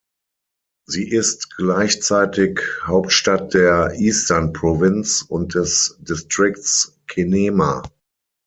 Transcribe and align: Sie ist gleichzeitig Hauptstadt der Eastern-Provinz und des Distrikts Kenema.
Sie 0.87 1.07
ist 1.07 1.55
gleichzeitig 1.57 2.59
Hauptstadt 2.87 3.53
der 3.53 3.93
Eastern-Provinz 3.93 5.21
und 5.27 5.53
des 5.53 5.95
Distrikts 5.99 6.99
Kenema. 7.05 7.83